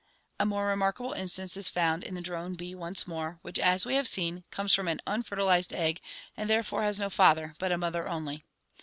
A 0.39 0.47
more 0.47 0.65
remarkable 0.65 1.13
instance 1.13 1.55
is 1.55 1.69
found 1.69 2.03
in 2.03 2.15
the 2.15 2.21
drone 2.21 2.55
bee 2.55 2.73
once 2.73 3.05
more, 3.05 3.37
which, 3.43 3.59
as 3.59 3.85
we 3.85 3.93
have 3.93 4.07
seen, 4.07 4.43
comes 4.49 4.73
from 4.73 4.87
an 4.87 4.99
unfertilized 5.05 5.73
egg 5.73 6.01
and 6.35 6.49
therefore 6.49 6.81
has 6.81 6.97
no 6.99 7.11
father 7.11 7.53
but 7.59 7.71
a 7.71 7.77
mother 7.77 8.07
only. 8.07 8.43